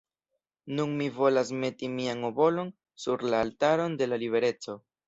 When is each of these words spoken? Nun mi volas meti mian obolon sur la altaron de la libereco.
Nun 0.79 0.95
mi 1.01 1.09
volas 1.17 1.51
meti 1.65 1.91
mian 1.99 2.27
obolon 2.33 2.75
sur 3.05 3.29
la 3.31 3.47
altaron 3.49 4.01
de 4.03 4.11
la 4.13 4.23
libereco. 4.27 4.83